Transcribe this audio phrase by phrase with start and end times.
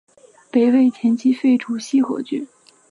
[0.49, 2.47] 北魏前期废除西河郡。